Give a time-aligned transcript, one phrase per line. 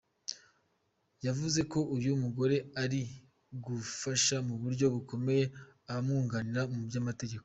[1.25, 3.01] Yavuze ko uyu mugore ari
[3.65, 5.43] gufasha mu buryo bukomeye
[5.89, 7.39] abamwunganira mu by’amategeko.